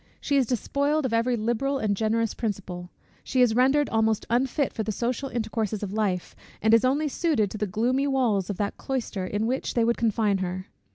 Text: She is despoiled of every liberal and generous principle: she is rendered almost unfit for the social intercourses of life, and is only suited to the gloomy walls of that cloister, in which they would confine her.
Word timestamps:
She 0.19 0.35
is 0.35 0.47
despoiled 0.47 1.05
of 1.05 1.13
every 1.13 1.35
liberal 1.37 1.77
and 1.77 1.95
generous 1.95 2.33
principle: 2.33 2.89
she 3.23 3.39
is 3.41 3.53
rendered 3.53 3.87
almost 3.89 4.25
unfit 4.31 4.73
for 4.73 4.81
the 4.81 4.91
social 4.91 5.29
intercourses 5.29 5.83
of 5.83 5.93
life, 5.93 6.35
and 6.59 6.73
is 6.73 6.83
only 6.83 7.07
suited 7.07 7.51
to 7.51 7.57
the 7.59 7.67
gloomy 7.67 8.07
walls 8.07 8.49
of 8.49 8.57
that 8.57 8.77
cloister, 8.77 9.27
in 9.27 9.45
which 9.45 9.75
they 9.75 9.83
would 9.83 9.97
confine 9.97 10.39
her. 10.39 10.65